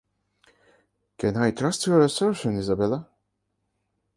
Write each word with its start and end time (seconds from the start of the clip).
Can 1.19 1.37
I 1.37 1.51
trust 1.51 1.85
your 1.85 2.01
assertion, 2.01 2.57
Isabella? 2.57 3.07